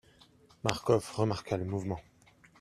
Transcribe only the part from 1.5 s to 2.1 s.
le mouvement.